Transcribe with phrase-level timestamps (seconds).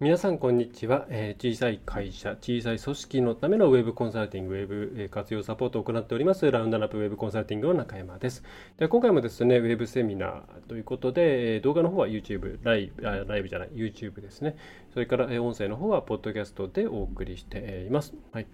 [0.00, 8.44] 皆さん、こんにちは、えー、小さい会社、小さい組織のためのウェブコンサルティング、ウェブ活用サポートを行っております、ラウンドナップウェブコンサルティングの中山です。
[8.76, 14.54] で今回もですね、ウェブセミナーということで、動画の方は YouTube、ライブ、ライブじゃない、YouTube ですね。
[14.94, 18.14] それから音声の方は、ポッドキャストでお送りしています。
[18.30, 18.46] はい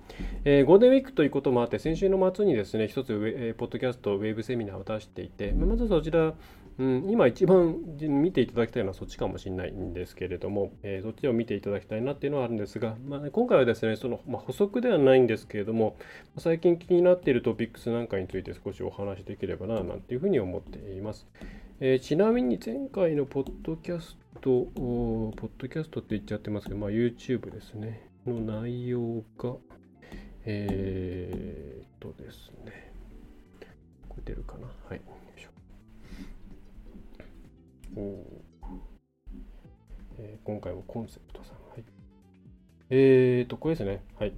[0.46, 6.32] えー、ゴールデンウィークということもあって、先週の末にですね、一つウェ、ポッドキャスト、ウェブセミナーを出していて、まずそちら、
[6.76, 15.96] うん、今一番見ていただきたいのはそっちかもしれないんですけれども、えー、そっちを見ていただきたいなっていうのはあるんですが、まあ、今回はですね、その、まあ、補足ではないんですけれども、
[16.38, 21.26] 最近気になっているトピックスなんかについて少しお話しできればな、なんていうふうに思っています。
[21.80, 29.56] えー、ちなみに前回のポッドキャスト、ポッドキャストって言っちゃってますけど、まあ、YouTube ですね、の内容が、
[30.44, 32.92] えー、っとですね、
[34.08, 34.68] これ出るかな？
[34.88, 35.00] はい。
[40.18, 41.52] えー、今回もコンセプトさん。
[41.72, 41.84] はい。
[42.90, 44.02] えーと、これですね。
[44.18, 44.32] はい。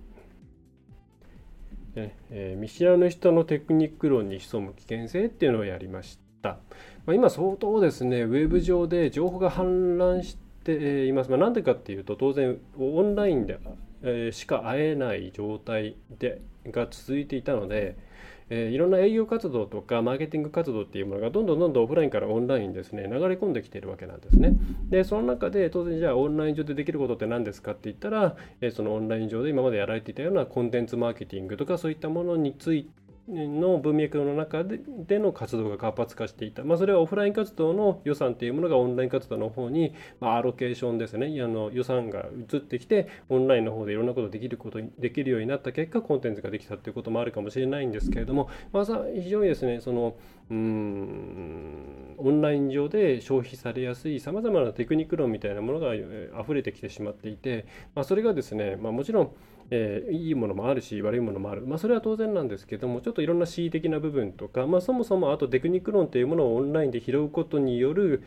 [1.95, 6.59] でえー、見知らぬ人のテクニック論に潜む危険性っていうのをやりました。
[7.07, 11.31] まあ、今相当ですね、ウェブ上で情報が氾濫しています。
[11.31, 13.59] まあ、なんでかっていうと、当然オンラインで、
[14.03, 17.97] え、しか会えない状態でが続いていたので、
[18.49, 24.53] えー、いろんな営業活動とかマーケティング活動っていうものがどんどんどんどんオフラインからオンラインにですね流れ込んできているわけなんですね。
[24.89, 41.27] でその中で当然じゃあオンライン上でできることって何ですかって言ったら、えー、そのオンライン上で今までやられていたようなコンテンツマーケティングとかそういったものについての文脈の中ででの活動が活発化していた、まあ、それはオフライン活動の予算というものがオンライン活動の方に、まあ、アロケーションですね。
[41.43, 50.17] あの予算が移ってきてオンラインの方でいろんなことできることできるようになった結果コンテンツができたということもあるかもしれないんですけれども、まあ、非常にですねその
[50.51, 59.33] うんオンライン上で消費されやすいさまざまなテクニック論みたいなものが溢れてきてしまっていて、まあ、それがですね、まあ、もちろん
[59.71, 68.23] えー、いいものもあるし悪いものもある、まあ、それは当然なんですけどもちょっといろんな恣意的な部分とか、まあ、そもそもあとテクニック論というものをオンラインで拾うことによる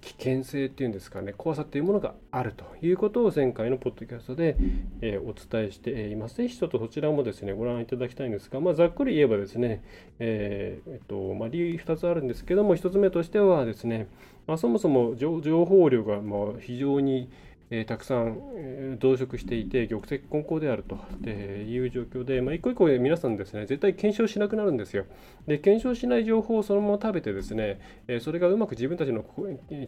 [0.00, 4.56] 危険性っていうんですかね怖さっていうものがあるということを前回のポッドキャストで、
[5.00, 6.36] えー、お伝えしています。
[6.36, 9.82] ぜひちょっとそちらもですねご覧いただきたいんですが、まあ、ざっくり言えばですね、
[10.18, 14.08] えー、えっとまあ、理由2つあるんですけども1つ目としてはですね、
[14.46, 17.30] ま、そもそも情報量がま非常に
[17.70, 20.96] えー、たくさん、えー、増殖していて、玉石混交であると
[21.28, 25.06] いう状況で、まあ、一個一個皆さんですね、絶対検証しなくなるんですよ。
[25.46, 29.24] で、検証しない情報をそのまま食べてですね、えー、それがうまく自分たちの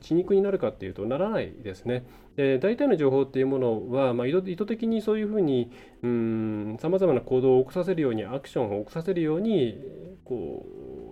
[0.00, 2.05] 血肉になるかっていうとならないですね。
[2.37, 9.78] で、大体の情報っていうものは、まあ、意図的にそういうふうに、さまざまな行動を起こさせるように、アクションを起こさせるように、
[10.25, 10.64] こ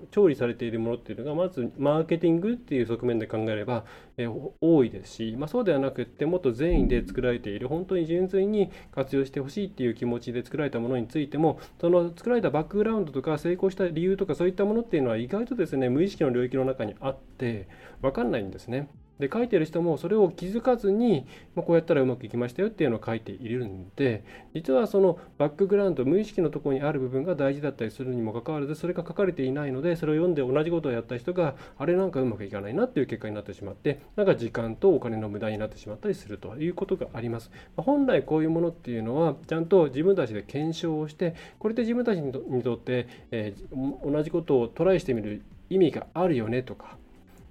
[0.04, 3.84] う、調理されているものっていうのが、まず、マーケティングっていう側面で考えれば、
[4.16, 4.28] え、
[4.60, 17.66] 多いですし、まあ、そうではなくって、もっと善意で作られている、本当に純粋に活用してほしいっていう気持ちで作られたものについても、その作られたバックグラウンドとか成功した理由とかそういったものっていうのは意外とですね、無意識の領域の中にあって、
[18.02, 18.88] 分かんないんですね。
[19.18, 46.96] で書いてる人もそれを気づかずに、まあ、こうやったらうまくいきましたよっていうのを書いているんで実はそのバックグラウンド無意識のところにある部分が大事だったりするにもかかわらずそれが書かれていないのでそれを読んで同じことをやった人があれなんかうまくいかないなっていう結果になってしまってなんか時間とお金の無駄になってしまったりするということがあります、まあ、本来こういうものっていうのはちゃんと自分たちで検証をしてこれで自分たちにとって、えー、同じことをトライしてみる意味があるよねとか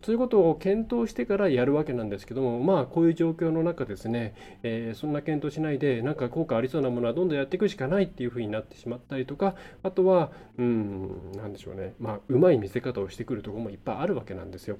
[0.05, 14.77] そういうことを検討してからやるわけなんですけども、まあ、こういう状況の中ですね、えー、そんな検討しないで、なんか効果ありそうなものはどんどんやっていくしかないっていうふうになってしまったりとか、あとは、うん、なんでしょうね、まあ、うまい見せ方をしてくるところもいっぱいあるわけなんですよ。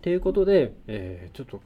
[0.00, 1.60] ということで、えー、ちょっと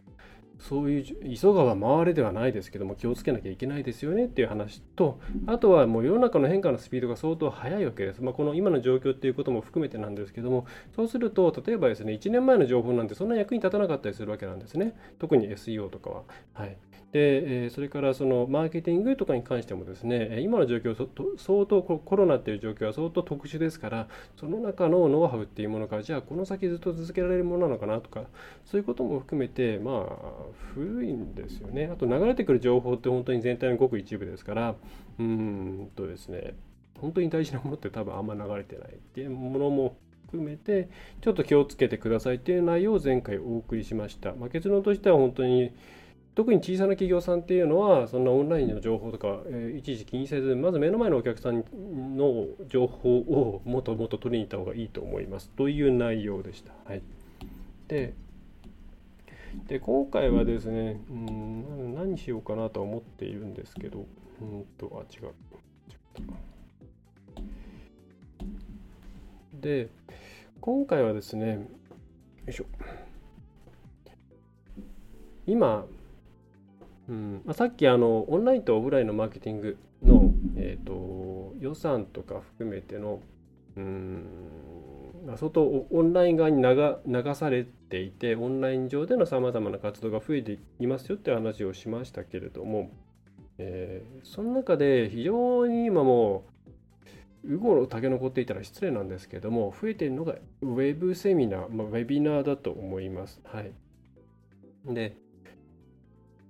[0.59, 10.67] そういう急がば回れではないですけども気をつけなきゃいけないですよねっていう話とあとはもう世の中の変化のスピードが相当速いわけです、まあ、この今の状況っていうことも含めてなんですけども
[10.97, 14.95] そうすると例えばですね1年前の情報なんてそんな役に立たなかったりするわけなんですね。
[15.19, 16.23] 特に SEO とかは、
[16.55, 16.77] はい、
[17.13, 20.95] で、それからそのマーケティングとかに関してもですね、今の状況、
[21.39, 28.25] 相当コロナっていう状況は相当特殊ですから、その中のノウハウっていうものが、じゃあこの先ずっと続けられるものなのかなとか、
[28.67, 30.17] そういうことも含めて、まあ、
[30.75, 31.91] 古いんですよね。
[31.93, 34.75] あと流れてくる情報って本当に全体のごく一部ですから、
[35.19, 36.55] うんとですね、
[37.01, 39.97] 本当に大事なものって多分あんま流れてないっていうものも
[40.27, 40.89] 含めて
[41.23, 45.73] ちょっと気をつけてくださいっていう内容を前回お送りしました、まあ、結論としては本当に
[46.39, 51.65] 特に小さな企業さんっていうのはそんなオンラインの情報とか、えー、一時気にせずまず目の前のお客さん
[52.17, 56.73] の情報をもっともっと取りに行った方がいいと思いますという内容でした。
[56.85, 57.03] はい、
[57.89, 58.15] で
[59.67, 64.07] で今回はですねうん何しようかなと思っているんですけど
[64.41, 65.33] うんとあ違う。
[69.61, 69.89] で
[70.61, 71.61] 今回はですねよ
[72.47, 72.67] いしょ
[75.45, 75.85] 今
[77.09, 77.43] うん。
[77.45, 83.21] まあ、さっきあのオンラインとオフラインのマーケティングの、えーと、予算とか含めての
[83.77, 84.25] うん。
[85.37, 92.91] 相当オンライン側に流されていてオンライン上でのさまざまな活動が増えていますよって話をしましたけれども、
[93.59, 96.45] えー、その中で非常に今も
[97.45, 103.41] うごの竹残っていたら失礼なんですけども増えているのがウェブセミナー、まあ、ウェビナーだと思います。
[103.45, 103.73] はい、
[104.87, 105.17] で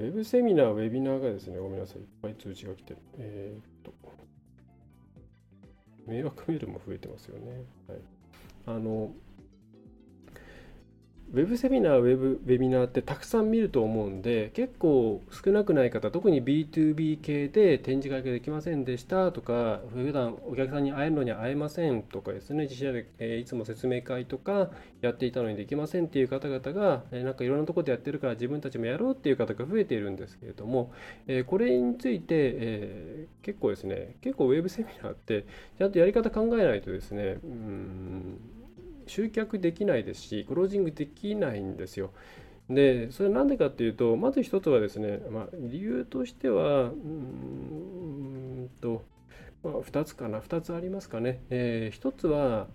[0.00, 2.98] ウェブセミナー、ウェビナーがですね、ごめんなさい、いっぱい通知が来てる。
[3.18, 3.92] えー、っと、
[6.06, 7.64] 迷惑メールも増えてますよね。
[7.88, 7.98] はい。
[8.66, 9.12] あの、
[11.30, 24.70] ウェブセミナー、ウェブウェビナーってたくさん見ると思うんで、結構少なくない方、特に B2B 系で展示会ができませんでしたとか、普段お客さんに会えるのに会えませんとかですね、自社で、え、いつも説明会とか
[25.02, 30.92] やっていたのにできませんっていう方々が、え、なんかいろんなところでやってるから自分たちもやろうっていう方が増えているんですけれども、
[31.26, 35.44] え、これについて、え結構ですね、結構ウェブセミナーって
[35.76, 38.40] ちゃんとやり方考えないとですね、うん
[39.08, 42.10] 集客できないですし、クロージングできないんですよ。
[42.70, 49.04] で、それなんでかっていうと、まず一つはですね、まあ、理由としては、うんと、
[49.64, 51.40] まあ、2つかな、2つありますかね。
[51.50, 52.68] えー、1つは、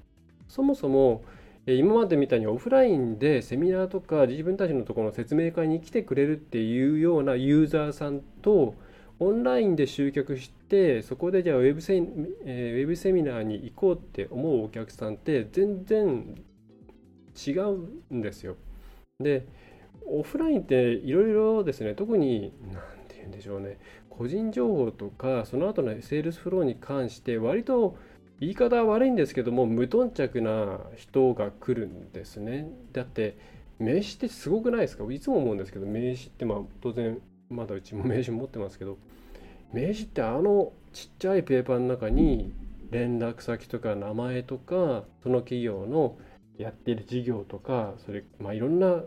[0.47, 1.23] そもそも、
[1.65, 8.75] 今までみたいにオフラインでセミナーとか自分たちのところの説明会に来てくれるっていうようなユーザーさんと
[9.19, 11.97] オンラインで集客してそこでじゃあウェブセ,、
[12.45, 16.35] えー、ウェブセミナーに行こうって思うお客さんって全然
[17.47, 18.55] 違うんですよ。
[19.19, 19.45] で
[20.05, 23.77] オフラインっていろいろですね特に何て言うんでしょうね
[24.09, 27.95] 個人情報とかその後のセールスフローに関して割と
[28.39, 32.67] 言い方は悪いんですけども無頓着な人が来るんですね。
[32.91, 33.37] だって
[33.79, 35.03] 名刺ってすごくないですか？
[35.11, 37.19] いつも思うんですけど名刺ってまあ当然
[37.49, 38.97] まだうちも名刺持ってますけど
[39.73, 42.53] 名刺ってあのちっちゃいペーパーの中に
[42.91, 46.17] 連絡先とか名前とかその企業の
[46.57, 49.01] やっている事業とかそれまあいろんな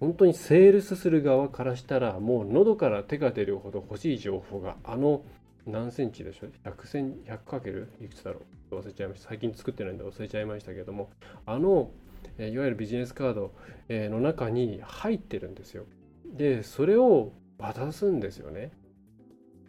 [0.00, 5.22] 本当にセールスする側からしたらもう喉から手が出るほど欲しい情報があの
[5.64, 7.88] 何センチでしょう？100セン100かける？
[8.02, 8.40] いくつだろ
[8.72, 8.74] う？
[8.74, 9.28] 忘れちゃいました。
[9.28, 11.10] 最近作ってないんで忘れちゃいましたけども
[11.46, 11.92] あの
[12.38, 13.52] いわゆるビジネスカード
[13.88, 15.84] の中に入ってるんですよ。
[16.26, 18.72] でそれを渡すんですよね。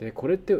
[0.03, 0.55] でこれって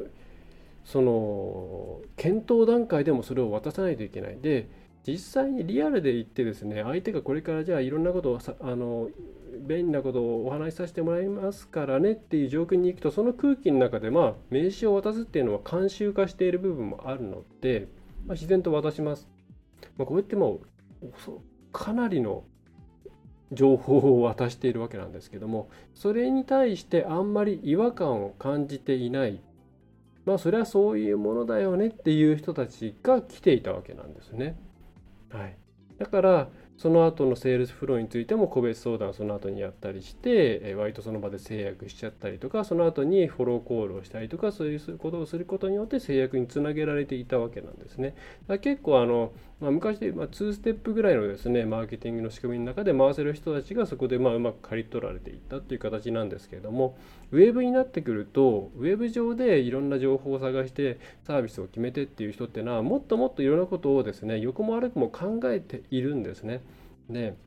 [0.86, 4.38] その検討段階でもそれを渡さないといけない。
[4.42, 4.68] で
[5.06, 9.10] 実際にリアルで言ってですね相手がこれからじゃあいろんなことをあの
[9.68, 17.88] 便利なことをお話しさせてもらいますからねっていう状況に行くとその空気の中でまあ名刺を渡すっていうのは慣習化している部分もあるので、
[18.26, 19.28] まあ、自然と渡します。
[19.97, 20.62] まあ、こうやっても
[21.02, 21.07] う
[21.73, 22.45] かなりの
[23.54, 29.42] 情報を渡しているわけなんですけどもそれに対してあんまり違和感を感じていない
[30.26, 34.57] まあそれはそういうものだよねっていう人たちが来ていたわけなんですね。
[35.30, 35.57] はい、
[35.98, 48.16] だからその後のセールスフローについても個別相談その後にやったりして、え割とその場で成約しちゃったりとか、その後にフォローコールをしたりとか、そういうことをすることによって成約につなげられていたわけなんですね。
[48.48, 49.33] だ結構あの、
[49.64, 56.98] まあ、昔で、まあ、2ステップぐらいのですね、マーケティングの仕組みの中で回せる人たちがそこでまあうまく刈り取られていったっていう形なんですけれども、
[57.32, 66.60] ウェブになってくると、ウェブ上でいろんな情報を探してサービスを決めてっていう人っていうのは、もっともっといろんなことをですね、横も悪くも考えているんですね。
[67.10, 67.38] で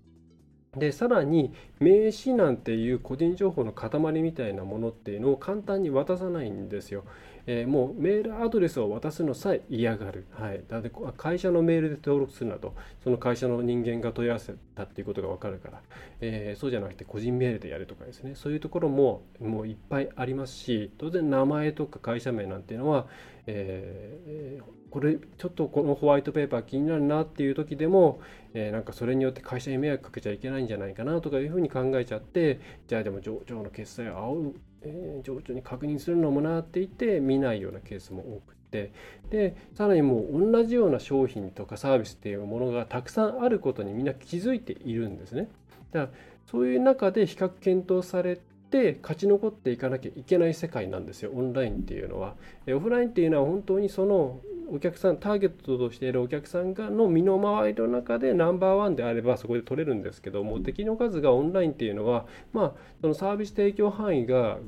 [0.74, 3.90] でさらに名刺なんていう個人情報の塊
[4.22, 7.04] みたいなものっていうのを簡単に渡さないんですよ。
[7.46, 12.74] えー、もうメールアドレスを渡すのさえ嫌がる、はい、だって会社のメールで登録するなと。
[13.02, 15.82] その会社の人間が問い合わせたっていうことが分かるから、
[16.20, 18.34] えー、そうじゃなくて個人メールでやるとかですね。
[18.34, 23.06] そういうところももういっぱいありますし当然名前とか会社名なんていうのは、
[23.46, 28.20] えー、これちょっとこのホワイトペーパー気になるなっていう時でも、
[28.54, 34.52] えー、なんかそれによって会社に迷惑かけちゃいけないんじゃないかなとかいうふうに考えちゃってじゃあでも上場の決済を
[34.86, 38.92] えー、情緒に確認するのもなっていて見ないようなケースも多くて
[39.30, 45.48] でさらにもう同じような商品とかサービスっていうものがたくさんあることにみんな気づいているんですね。
[45.92, 46.18] だから
[46.50, 48.40] そういう中で比較検討され
[48.76, 52.34] て勝ち残っていかなきゃいけない世界なんですよオンラインっていうのは。
[52.68, 54.40] オフラインっていうのは本当にその
[54.70, 64.58] お客さんターゲットとしているお客さんがの身の回りの中でナンバーワンであればそこで取れるんですけども敵の数がオンラインっていうのはまあそのサービス提供範囲が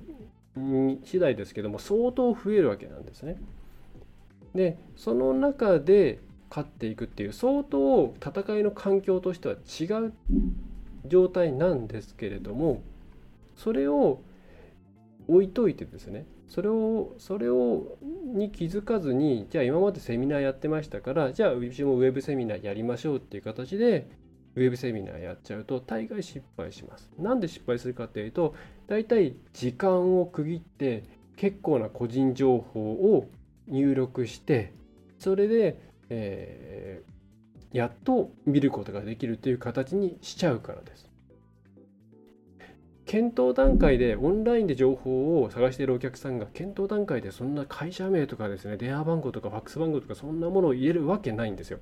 [1.05, 3.37] 次第ですけども相当増えるわけなんですね。
[4.55, 10.13] でその中で勝っていくっていう相当戦いの環境としては違う
[11.07, 12.83] 状態なんですけれども
[13.59, 14.23] それを
[15.27, 17.99] 置いといてですねそれをそれを
[18.35, 24.09] に気づかずにじゃあ今までセミナーやってましたからじゃあうちもウェブセミナーやりましょうっていう形で
[24.55, 27.13] ウェブセミナーやっちゃうと大概失敗します。
[27.19, 28.55] なんで失敗するかっていうと
[28.87, 31.05] 大体時間を区切って
[31.37, 33.29] 結構な個人情報を
[33.67, 34.73] 入力して
[35.19, 41.08] それで、えー、やっと見ることができるという形にしちゃうからです。
[43.09, 51.79] 検討段階でオンラインで情報を探しているお客さんが検討段階でそんな会社名とかですね電話番号とかファックス番号とかそんなものを入れるわけないんですよ。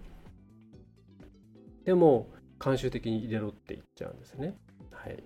[1.85, 2.29] でも
[2.61, 4.57] 慣習的に入れろって言っちゃうんですね。
[4.93, 5.21] はい、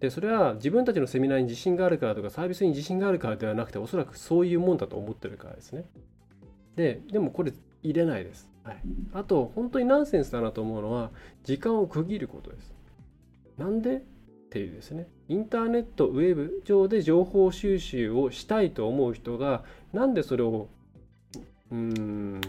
[0.00, 5.84] でそれは自分たちのセミナーに自信があるからとかサービスに自信があるからではなくておそらくそういうもんだと思ってるからですね。
[6.74, 7.52] ででもこれ
[7.84, 8.48] 入れないです。
[8.64, 8.82] はい、
[9.14, 11.12] あと本当にナンセンスだなと思うのは
[11.44, 12.74] 時間を区切ることです。
[13.56, 14.02] なんで
[14.50, 20.68] ていうですねインターネットウェブ上で情報収集をしたいと思う人がなんでそれを
[21.70, 22.40] うん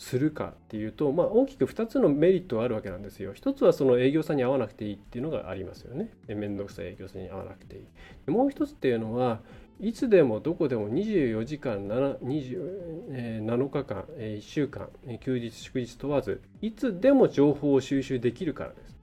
[0.00, 3.34] するかっていうと、まあ、大きく2つのメリットがあるわけなんですよ。
[3.34, 6.10] 一つはその営業さんに会わなくていいっていうのがありますよね。
[6.26, 8.30] 面倒くさい営業さんに会わなくていい。
[8.30, 9.40] もう一つっていうのは
[9.78, 14.88] いつでもどこでも24時間 7, 20、7日間、えー、1週間、
[15.20, 18.99] 休日祝日問わずいつでも情報を収集できるからです。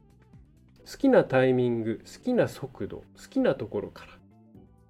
[0.89, 4.17] 好きなタイミング好きな速度好きなところから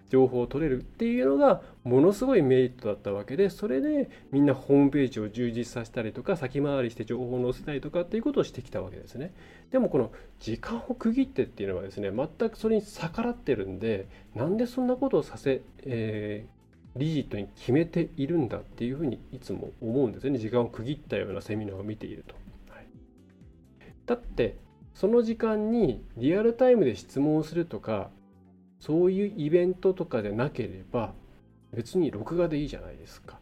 [0.09, 9.33] 情報を取れるっていうのがものすごいメリットだったわけでそれでみんなホームページを充実させたりとか先回りして情報を載せたりとかっていうことをしてきたわけですね。
[9.71, 20.37] でもこの時間を区切ってっていうのはですね全くそれに逆らってるんでなんでそんなことをさせ、えー、リジットに決めているんだっていうふうにいつも思うんですね。
[20.37, 22.35] 時間を区切ったようなセミナーを見ていると、
[22.69, 22.87] はい、
[24.05, 24.55] だって
[24.97, 28.09] その時間にリアルタイムで質問をするとか
[28.79, 31.13] そういうイベントとかでなければ
[31.71, 33.39] 別に録画でいいじゃないですか。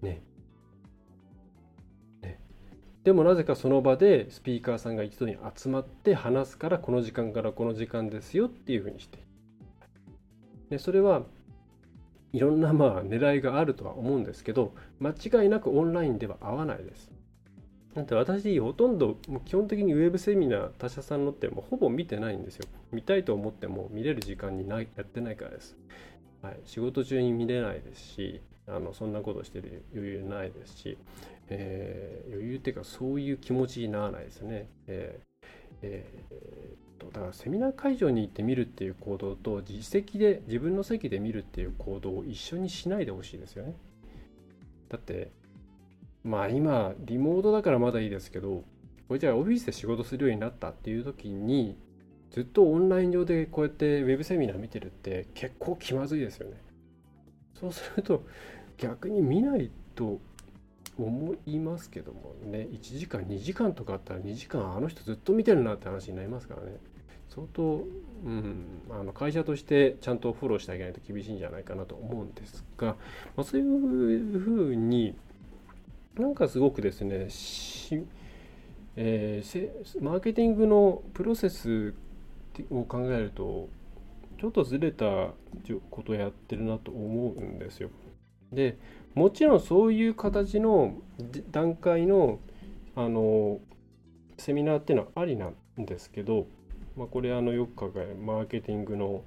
[0.00, 0.22] ね。
[2.22, 2.38] ね。
[3.02, 9.18] でもなぜかその場でスピーカーさんが一度に集まって話すからこの時間からこの時間ですよっていうふうにして。
[10.70, 11.22] でそれは
[12.32, 17.11] いろんなまあ狙いがあるとは思うんですけど間違いなくオンラインでは合わないです。
[17.94, 22.66] だって私ほとんど基本的にウェブセミナー他社さんのってもうほぼ見てないんですよ。
[22.90, 25.76] 見たいと思っても見れる時間にないやってないからです、
[26.42, 30.98] はい、仕事中に見れないですしあのそんなことしてる余裕ないですし、
[31.48, 35.32] えー、余裕っていうかそういう気持ちにならないですね、えー
[35.82, 43.74] えー、だからセミナー会場に行って見るっていう行動と自席で自分の席で見るっていう行動を一緒にしないでほしいですよね。
[44.88, 45.30] だって
[46.24, 48.64] まあ今リモートだからまだいいですけど
[49.08, 51.76] これじゃあオフィスで仕事するようになったっていう時に
[52.30, 56.56] ずっとオンライン上でこうやってウェブセミナー見てるって結構気まずいですよね。
[57.60, 58.24] そうすると
[58.78, 60.18] 逆に見ないと
[60.98, 66.76] 思いますけどもね1時間2時間とかあったら2時間あの人ずっと見てるなって話になりますからね
[67.28, 67.84] 相当、
[68.24, 72.88] うん、あの会社としてちゃんとフォローしてあげないと厳しいんじゃないかなと思うんですが、
[73.36, 75.16] まあ、そういうふうに
[76.18, 77.28] なんかすごくですね
[78.94, 81.94] えー、マーケティングのプロセス
[82.70, 83.70] を考えると
[84.38, 85.04] ちょっとずれた
[85.90, 87.90] ことをやってるなと思うんですよ。
[88.52, 88.76] で
[89.14, 90.96] もちろんそういう形の
[91.50, 92.38] 段階の
[92.94, 93.60] あの
[94.36, 96.46] セミナーっていうのはありなんですけど、
[96.96, 99.22] まあ、これあのよく考えるマーケティングの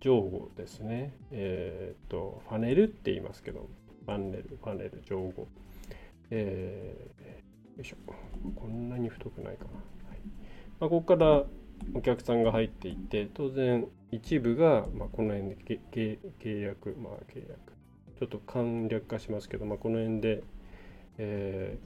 [0.00, 1.14] 情語ですね。
[1.30, 3.68] えっ、と、ファネルって言いますけど、
[4.04, 5.46] ファンネル、ファネル、情語。
[6.30, 7.96] えー、よいしょ。
[8.54, 9.70] こんなに太くないかな。
[9.70, 10.18] はい
[10.80, 11.44] まあ、ここから
[11.94, 17.58] お客さんが入っていって、当然一部が、まあ、この辺で契約、まあ契約。
[18.18, 20.42] ちょっと簡略化しますけど、まあ、この辺で、
[21.18, 21.78] え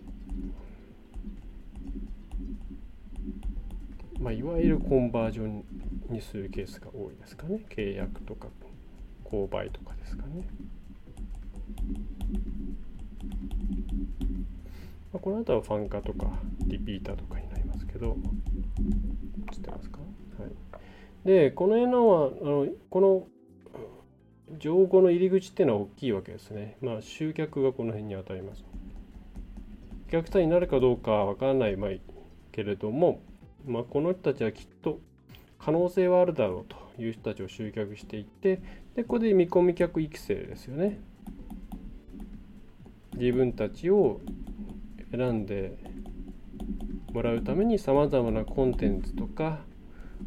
[4.18, 5.64] ーまあ、いわゆるコンバージョン
[6.08, 7.64] にするケースが多いですかね。
[7.68, 8.48] 契約とか
[9.24, 10.46] 購買とかですかね。
[15.12, 16.26] まあ、この後はファン化とか
[16.66, 18.16] リピーターとかになりますけど、
[19.52, 19.98] 知ってますか、
[20.38, 23.26] はい、で、この辺のは、あのこの
[24.58, 26.76] 情報の入り口っていうのは大きいわけですね。
[26.80, 28.64] まあ、集客がこの辺に当たります。
[30.08, 32.00] お客さんになるかどうかわからないまい
[32.50, 33.20] けれども、
[33.66, 35.00] まあ、この人たちはきっと
[35.58, 38.60] 可能性はあるだろうという人たちを集客していって
[38.94, 41.00] でここで見込み客育成ですよね
[43.14, 44.20] 自分たちを
[45.12, 45.78] 選んで
[47.12, 49.60] もらうためにさまざまなコンテンツとか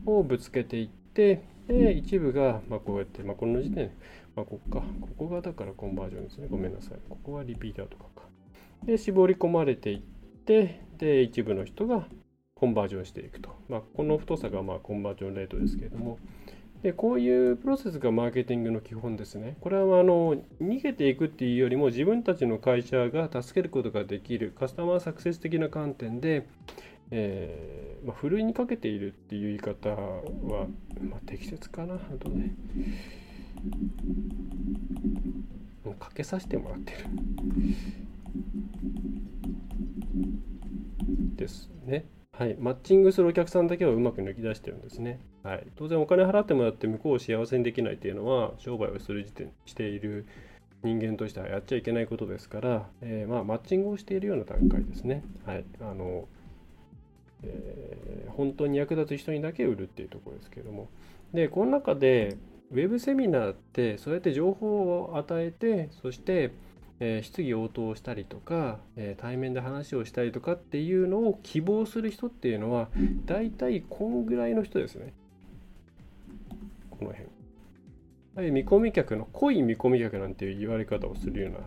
[0.05, 3.91] をぶつけていってで一部がまこうやって、まあ、この時点、
[4.35, 4.85] まあ、ここか。
[5.01, 6.47] ここがだからコンバージョンですね。
[6.47, 6.97] ごめんなさい。
[7.09, 8.23] ここはリピーターとかか。
[8.85, 12.07] で絞り込まれていってで一部の人が
[12.53, 13.49] コンバージョンしていくと。
[13.67, 16.19] まあ、この太さがまあコンバージョンレートですけれども、
[16.85, 19.57] でこういうプロセスがマーケティングの基本ですね。
[19.59, 26.47] これはあの逃げていくっていうよりも自分たちの会社が助けることができるカスタマーサクセス的な観点で、
[27.09, 30.67] えーまあ、ふるいにかけているっていう言い方は、
[31.01, 31.95] まあ、適切かな。
[31.95, 32.53] あとね。
[35.83, 36.97] もうかけさせてもらってる。
[41.35, 42.05] ですね。
[42.37, 45.19] はい、マッチングするお客さんだけはうまく抜き出してるんですね。
[45.43, 50.25] はい、当然お金払ってもらって向こうを幸せにできないっていうのは商売をする時点している
[50.83, 55.23] 人間としてはやっちゃいけないことですから、えー、まあ、マッチングをしているような段階ですね。
[55.45, 56.27] はい、あの
[57.43, 60.89] えー、本当に役立つ人にだけ売るっていうところですけれども。
[61.33, 62.37] で、この中で
[62.73, 66.51] Web セミナーってそうやって情報を与えて、そして
[66.99, 72.89] えー、質疑応答したりとか、えー、対面で話をしたりとかっていうのを希望する人っていうのは
[73.25, 75.13] 大体こんぐらいの人ですね。
[76.89, 78.51] この辺。
[78.51, 81.59] 見込み客の濃い見込み客なんていう言われ方をするような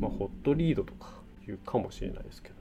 [0.00, 1.08] まあ、ホットリードとか
[1.46, 2.57] いうかもしれないですけど。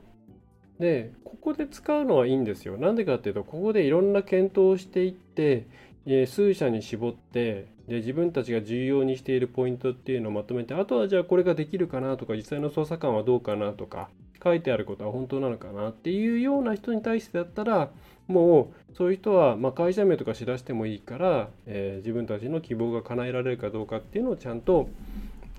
[0.80, 2.78] で、ここで使うのはいいんですよ。
[2.78, 5.66] なんでかっていうと、ここでいろんな検討をしていって、
[6.06, 14.10] え数社に絞ってで、自分たちが重要にしているポイントっていうのをまとめて、あとはじゃあこれができるかなとか、実際の捜査官はどうかなとか、
[14.44, 17.90] 書いてあることは本当なのかなっていうような人に対してだったら、
[18.28, 24.90] もうそういう人は、まあ会社名とか知らせてもいいから、えー、自分たちの希望が叶えられるかどうかっていうのをちゃんと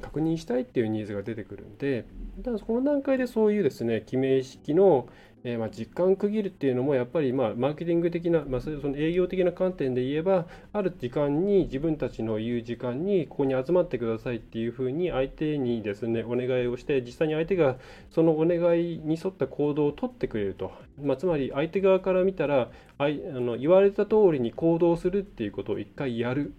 [0.00, 2.06] 確認したいっていうニーズが出てくるんで、
[2.44, 5.08] ただこの段階でそういうですね、記名式の、
[5.44, 17.76] えー、まあ実感区切るっていうのもやっぱりまあマーケティング的な、まあ、その営業的な観点で言えば、ある時間に自分たちの言う時間にここに集まってくださいっていうふうに相手にですね、お願いをして、実際に相手が
[18.11, 20.72] そのお願いに沿った行動を取ってくれると。
[21.00, 26.52] まあ、つまり相手側から見たらあいあの言われた通りに行動するっていうことを一回やる。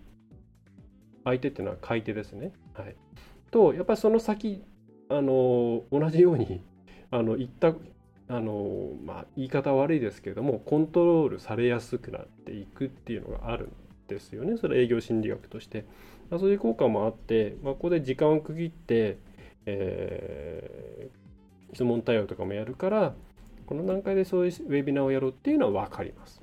[1.25, 2.53] 相手っていうのは買い手ですね。
[2.73, 2.95] はい。
[3.51, 4.63] とやっぱりその先
[5.09, 6.61] あの同じように
[7.11, 7.73] あの言った
[8.27, 13.71] あの、まあ、言い方悪いですけれどもコントロールされやすくなっていくっていうのがあるん
[14.07, 14.57] ですよね。
[14.57, 15.85] それ営業心理学として、
[16.29, 19.17] まあ、そういう効果もあって、まあ、ここで時間を区切って、
[19.65, 23.13] えー、質問対応とかもやるから
[23.65, 26.41] この段階でそういうウェビナーをやろうっていうのは分かります。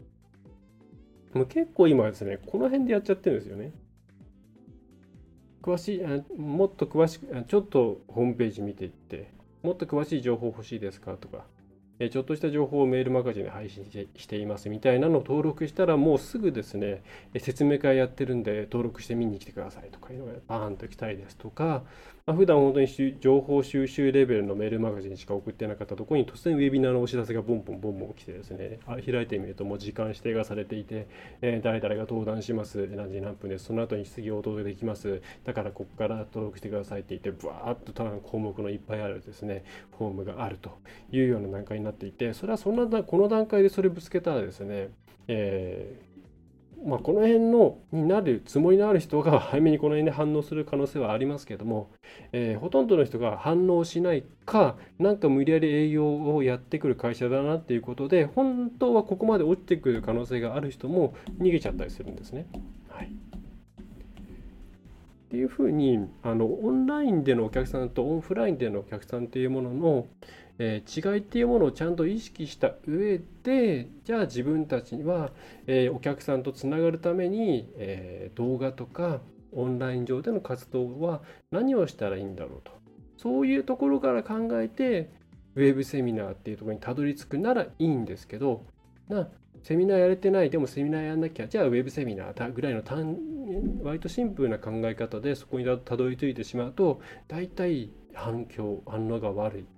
[1.34, 3.72] もう結構今ですねこの辺でやっちゃってるんですよね。
[5.66, 9.32] 詳しいもっと詳しくちょっとホームページ見ていって
[9.64, 11.44] もっと詳しい情報欲しいですかとか
[11.98, 17.02] ちょっとした情報をメールマガジンで配信していますみたいなのを登録したらもうすぐですね
[17.38, 21.82] 説明会やってるんで登録して見に来てくださいとかいうのがバーンと来たいですとか、
[22.26, 28.80] まあ、普段本当に情報収集レベルのメールマガジンしか送ってなかったところに突然ウェビナーのお知らせがボンボンボンボン来てですね。
[28.84, 31.06] 開いてみるともう時間指定がされていて、
[31.40, 32.88] えー、誰々が登壇します。
[32.88, 33.66] 何時何分です。
[33.66, 35.22] その後に質疑応答できます。
[35.44, 39.62] だからここから登録してくださいって言ってブワーッと項目のいっぱいあるですね。
[39.96, 40.80] フォームがあると
[41.12, 44.88] いうような段階になっていてそれはそんなこの段階でそれぶつけたらですね、
[45.28, 46.02] え
[46.84, 51.90] まあ、この辺のになるつもりのある人が早めにこの辺で反応する可能性はありますけども、
[52.32, 62.46] えー、ほとんどの人が反応しないかなんか無理やり営業をやってくる会社だなっていうことで本当はここまで落ちてくる可能性がある人も逃げちゃったりするんですね。
[62.88, 63.08] はい、っ
[65.28, 70.06] ていうふうにあのオンラインでのお客さんとオンフラインでのお客さんっていうものの、
[70.58, 75.30] えー、違いっていうものをちゃんと意識した上でじゃあ自分たちには、
[75.66, 79.20] えー、お客さんとつながるために、えー、動画とか
[79.52, 82.72] オンライン上での活動は何をしたらいいんだろうと。
[83.16, 85.10] そういうところから考えて
[85.54, 88.64] ウェブセミナーっていうところにたどり着くならいいんですけど
[89.08, 89.28] な
[89.62, 93.16] セミナーやれてないでもセミナーやんなきゃじゃあウェブセミナーだぐらいの単
[93.82, 99.75] 割とシンプルな考え方でそこにたどり着いてしまうと大体反響反応が悪い。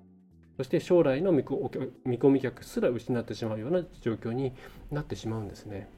[0.58, 4.52] そして将来の見込み客すら失ってしまうような状況に
[4.90, 5.88] なってしまうんですね。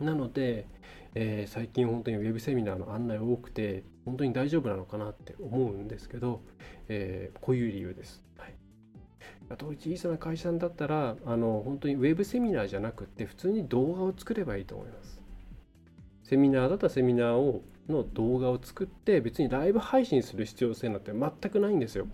[0.00, 0.68] なので、
[1.16, 6.42] えー、最近本当にウェブセミナーの案内多くて本当に大丈夫なのかなって思うんですけど、
[6.86, 8.22] えー、こういう理由です。
[8.38, 8.54] はい、
[9.50, 15.20] あと小さな会社だったらあの本当にウェブセミナーじゃなくて普通に動画を作ればいいと思います。
[16.22, 22.06] セミナーだったらセミナーをの動画を作って別にライブ配信する必要性なんて全くないんですよ。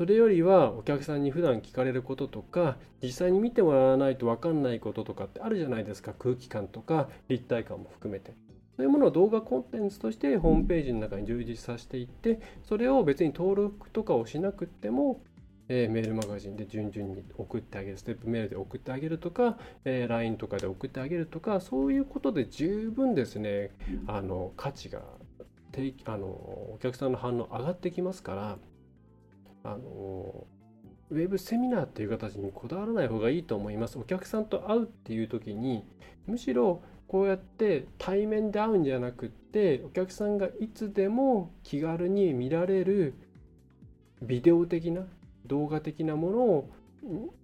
[0.00, 6.14] それよりはお客さんに普段聞かれることとか実際に見てもらわないと分かんないこととかってあるじゃないですか。
[6.18, 8.32] 空気感とか立体感も含めて。
[8.78, 15.20] そういうものを動画コンテンツとしてホームページの中に充実させていってそれを別に登録とかをしなくても
[15.68, 17.98] え、メールマガジンで順々に送ってあげる。
[17.98, 23.70] ステップメールで送ってあげるとか、え、LINE とかで送ってあげるとかそういうことで十分ですね。
[24.06, 25.02] あの価値が
[26.06, 28.58] あのお客さんの反応上がってきますから。
[29.64, 30.46] あの
[31.10, 33.98] ウェブセミナーっていう形にこだわらない方がいいと思います。
[33.98, 35.84] お客さんと会うっていう時に
[36.26, 43.14] むしろこうやって対面で会うんじゃなくってお客さんがいつでも気軽に見られる
[44.22, 45.02] ビデオ的な
[45.46, 46.70] 動画的なものを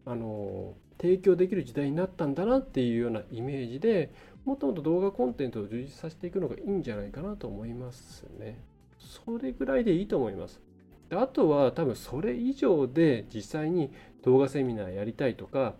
[0.04, 4.12] あの提供できる時代になったんだなっていうようなイメージで
[4.44, 8.58] もっともっと動画コンテンツを充実させていくのがいいんじゃないかなと思いますね。
[8.98, 10.60] それぐらいでいいと思います。
[11.08, 13.90] であとは多分それ以上で実際に
[14.24, 15.74] 動画セミナーやりたいとか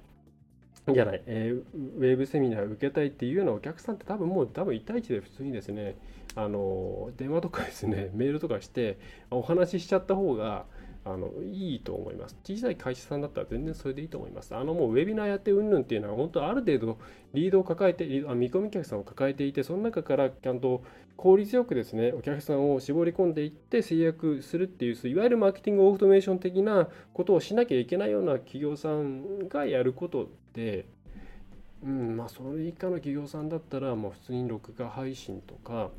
[0.92, 5.96] じゃない、えー、ウェブセミナー受けたいっていうようなお客さんって多分もう多分1対1で普通にですね
[6.36, 8.98] あの電話とかですねメールとかして
[9.30, 10.66] お話ししちゃった方が
[11.08, 12.36] あのいいと思います。
[12.42, 14.56] 小さい会社さんだったら全然それでいいと思います。
[14.56, 16.98] あのもうウェビナーやってうんぬんっていうのは本当ある程度
[17.32, 20.82] リードを抱えて、あ見込み客さんを抱えていて、その中からちゃんと
[21.16, 30.86] 効率よくですね、お客さんを絞り込んでいって制約するっていう、いわゆるマーケティングオートメーション的なことをしなきゃいけないような企業さんがやることで、
[31.84, 35.90] うん、まあそれ以下の企業さんだったら、もう普通に録画配信とか、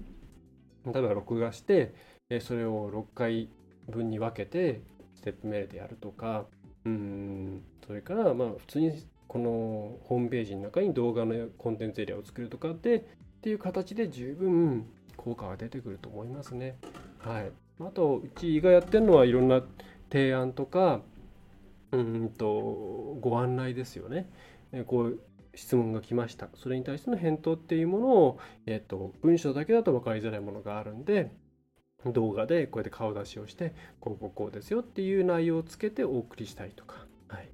[0.85, 1.93] 例えば録画して、
[2.41, 3.49] それを6回
[3.89, 4.81] 分に分けて
[5.27, 6.45] テップメールでやるとか
[6.85, 13.01] うんそれからまあ普通にこのホームページの中に動画のコンテンツエリアを作るとかでっ
[13.41, 14.85] ていう形で十分
[15.17, 16.77] 効果が出てくると思いますね。
[17.19, 19.61] はい、あとうちがやってるのはいろんな
[20.09, 21.01] 提案とか
[21.91, 24.29] うんとご案内ですよね。
[24.85, 25.19] こう
[25.55, 26.47] 質問が来ました。
[26.55, 31.31] それに対しての返答っていうものを、えっと、文章だけだと分かりづらいものがあるんで、
[32.13, 37.49] 動画でこうやって顔出しをしてこうこうこうですよっていう内容をつけてお送りしたりとか、はい、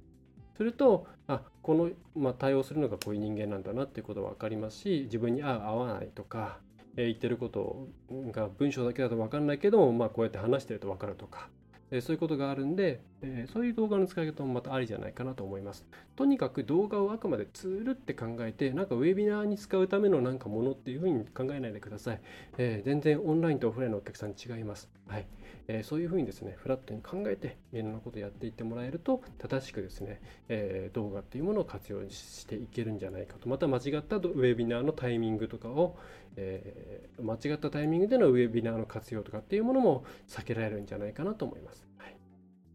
[0.56, 6.58] するとあこの、まあ、対応するのがこういう人間なんだなっていうことは分かりますし自分に合う合わないとか、
[6.96, 7.88] えー、言ってること
[8.30, 11.48] が文章だけだと分かんないけども、まあ、こうやって話してると分かるとか。
[11.90, 15.86] えそういうことがあるんで、えそういう動画の使い方もまたありじゃないかなと思います。
[16.14, 22.20] とにかく動画をあくまでツールって考えて、なんかウェビナーに使うためのなんかものっていうふうに考えないでください。
[22.58, 24.90] えー、全然オンラインとオフラインのお客さん違います。
[25.08, 25.26] はい。
[25.66, 33.48] えー、そういうふうにですね、フラットに考えて、いろんなことをやっていってもらえると、正しくですね、え、動画っていうものを活用していけるんじゃないかと。
[33.48, 35.96] また間違ったウェビナーのタイミングとかを、
[36.36, 41.86] え、間違ったタイミングでのウェビナーの活用とかっていうものも避けられるんじゃないかなと思います。
[41.98, 42.13] はい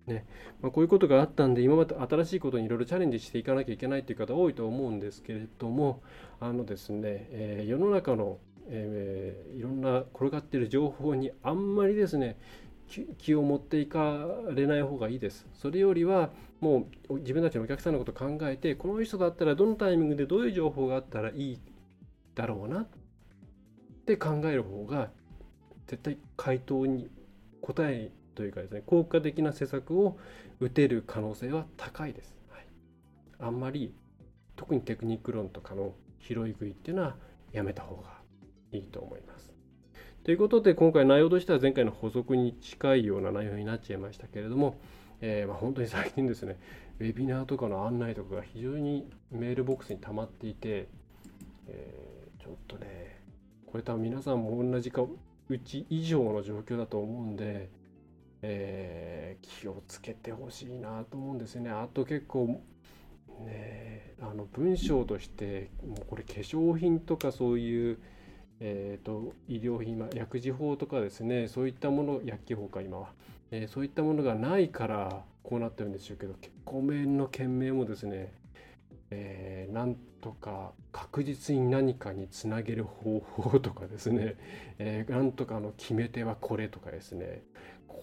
[0.10, 0.26] ね
[0.62, 6.02] まあ、こういうことがあったんで今まで新しいことにいろいろチャレンジしていかなきゃいけないという方多いと思うんですけれども
[6.40, 12.38] あのですね、えー、世の中の、えー、いろんな転がっている情報にあんまりですね
[13.18, 15.46] 気を持っていかれない方がいいです。
[15.54, 21.60] それよりはもう自分たちのお客さんのこと考えてこの人だったらどのタイミングでどういう情報があったらいい
[22.36, 22.88] だろうなっ
[24.06, 25.12] て考える方が
[25.88, 27.10] 絶対回答に
[27.62, 30.18] 答えというかですね効果的な施策を
[30.62, 32.34] 打てる可能性は高いです。
[32.50, 32.66] はい、
[33.38, 33.94] あんまり
[34.56, 37.18] 特にテクニック論とかの拾い食いっていうのは
[37.52, 38.22] やめた方が
[38.72, 39.52] いいと思います。
[40.24, 44.80] ということで今回内容としては前回の補足に近いような内容になっちゃいましたけれども、
[45.20, 46.58] えー、ま、本当に最近ですね
[47.02, 50.88] ウェビナーとかの案内とかが非常にメールボックスに溜まっていて、
[51.68, 53.20] えー、ちょっとね
[53.66, 55.02] これ多分皆さんも同じか
[55.50, 57.70] うち以上の状況だと思うんで、
[58.42, 61.70] えー、気をつけてほしいなと思うんですね。
[61.70, 62.62] あと結構
[63.46, 68.00] ねあの文章としてもうこれ化粧品とかそういう
[68.62, 73.10] えーと、医療品、まあ、薬事法とかですねそういったもの薬機法か今は、
[73.52, 78.34] えー、そういったものがないからこうなってるんでしょうけど結構面の件名もですね、
[79.12, 84.36] えー、なんとか確実に何かにつなげる方法とかですね、
[84.78, 87.42] えー、なんとかの決め手はこれとかですね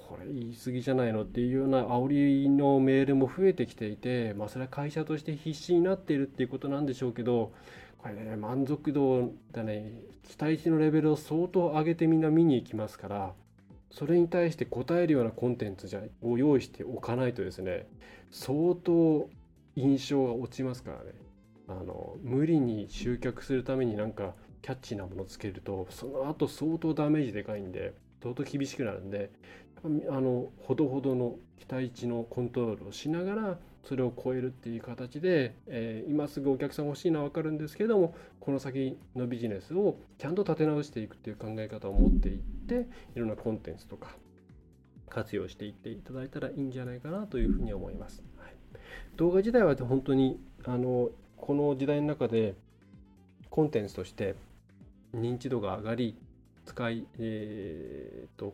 [0.08, 7.52] これ言い過ぎじゃないのっていうような煽りのメールも増えてきていて、まあ、それは会社として必死になっているっていうことなんでしょうけど
[7.98, 9.92] これね満足度だね
[10.28, 13.32] 期待値のレベルを相当上げてみんな見に行きますから
[13.90, 17.86] それに対して答えるようなコンテンツじゃを用意しておかないとですね
[18.30, 19.28] 相当
[19.76, 21.12] 印象が落ちますからね。
[21.68, 29.30] あの無理に集客するためになんかキャッチーなものをつけるとその後相当ダメージでかいんで相当厳しくなるんで
[29.84, 29.88] あ
[30.20, 44.16] のほどほどの期待値のコントロールをしながらそれを超えるっていう形で、えー、今すぐお客さん欲しいのは分かるんですけれどもこの先のビジネスをちゃんと立て直していくっていう考え方を持っていっていろんなコンテンツとか
[45.08, 48.24] 活用していっていただいたらいいんじゃないかなというふうに思います。
[48.38, 48.54] はい、
[49.16, 52.54] 動画自体は本当にあのこの時代の中で
[53.50, 54.34] コンテンツとして
[55.14, 56.16] 認知度が上がり
[56.64, 58.52] 使い、えーと、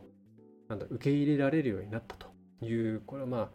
[0.67, 2.27] なんだ受け入れられるようになったと
[2.65, 3.51] いうこれはま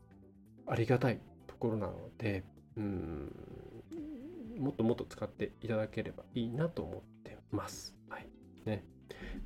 [0.66, 2.44] あありがたいところなので、
[2.76, 3.32] うん、
[4.58, 7.96] もっともっと使っていただければいいなと思ってます。
[8.08, 8.26] はい。
[8.66, 8.84] ね。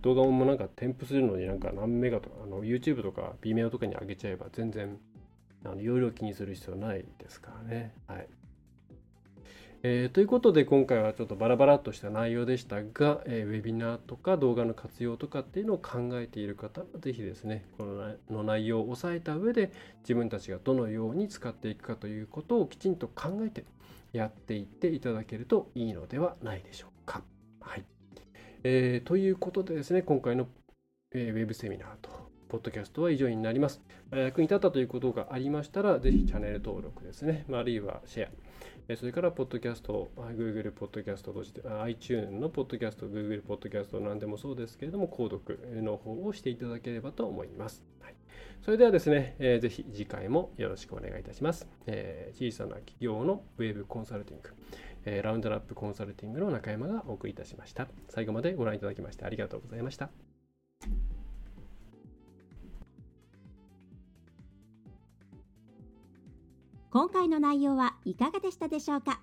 [0.00, 4.98] 動画もなんか添付するのになんか何メガとか、あの YouTube とか Vimeo とかに上げちゃえば全然
[5.64, 7.94] あの容量気にする必要ないですからね。
[8.06, 8.26] はい。
[9.84, 17.84] えー、ということで今回はちょっとバラバラっとした内容でしたが、えー、ウェビナーとか動画の活用とかっていうのを考えている方は是非ですねこ
[18.30, 23.64] の内容を押さえた上で自分たちがどのように使っていくかということをきちんと考えて
[24.12, 27.22] やっていっていただけるといいのではないでしょうか。
[27.60, 27.84] はい
[28.62, 30.46] えー、ということでですね今回の、
[31.12, 32.10] えー、ウェブセミナーと
[32.48, 33.80] ポッドキャストは以上になります。
[34.12, 38.28] 役に立ったということがありましたら、ぜひチャンネル登録ですね、あるいはシェア、
[38.96, 47.82] それから、ポッドキャスト、Google ポッドキャストとして、iTunes のポッドキャスト、Google ポッドキャストなんでもそうですけれども、購読の方をしていただければと思います。
[48.00, 48.14] はい、
[48.60, 51.66] それではですね、えー、ぜひ次回もよろしくお願いいたします。
[51.86, 54.50] えー、小さな企業のウェブコンサルティング、
[55.04, 57.88] えー、ラウンドラップコンサルティングの中山がお送りいたしました。
[58.08, 60.31] 最後までご覧いただきましてありがとうございました。
[66.92, 69.22] 今回の内容はいかがでしたでしょうか？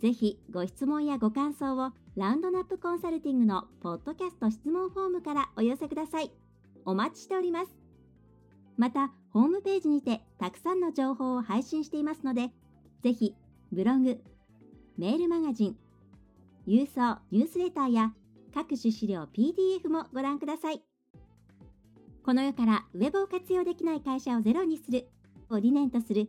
[0.00, 6.30] ぜひご質問やご感想をラウンドナップコンサルティングのポッドキャスト質問フォームからお寄せください。
[6.84, 7.76] お待ちしております。
[8.76, 12.52] また、ホームページにてたくさんの情報を配信していますので、
[13.02, 13.34] ぜひ
[13.72, 14.20] ブログ、
[14.96, 15.76] メールマガジン、
[16.68, 18.14] 郵送ニュースレターや
[18.54, 20.80] 各種資料 PDF もご覧ください。
[22.24, 25.08] この世からウェブを活用できない会社をゼロにする
[25.48, 26.28] を理念とする